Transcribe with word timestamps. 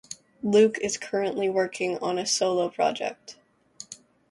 Luke 0.41 0.79
is 0.81 0.97
currently 0.97 1.47
working 1.47 1.99
on 1.99 2.17
a 2.17 2.25
solo 2.25 2.69
project. 2.69 3.37